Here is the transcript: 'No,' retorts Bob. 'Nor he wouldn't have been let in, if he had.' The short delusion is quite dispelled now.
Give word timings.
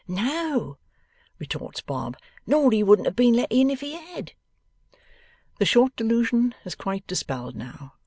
'No,' 0.07 0.79
retorts 1.37 1.81
Bob. 1.81 2.17
'Nor 2.47 2.71
he 2.71 2.81
wouldn't 2.81 3.05
have 3.05 3.15
been 3.15 3.35
let 3.35 3.51
in, 3.51 3.69
if 3.69 3.81
he 3.81 3.91
had.' 3.97 4.33
The 5.59 5.65
short 5.65 5.95
delusion 5.95 6.55
is 6.65 6.73
quite 6.73 7.05
dispelled 7.05 7.55
now. 7.55 7.93